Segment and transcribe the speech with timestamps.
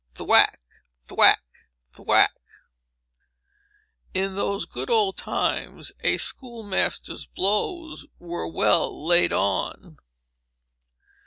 [0.15, 0.59] Thwack!
[1.05, 1.43] thwack!
[1.93, 2.33] thwack!
[4.15, 9.99] In those good old times, a school master's blows were well laid on.